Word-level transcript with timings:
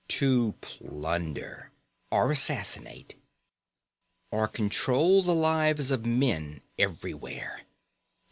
To 0.19 0.53
plunder. 0.61 1.69
Or 2.09 2.31
assassinate. 2.31 3.19
Or 4.31 4.47
control 4.47 5.21
the 5.21 5.35
lives 5.35 5.91
of 5.91 6.07
men, 6.07 6.61
everywhere. 6.79 7.61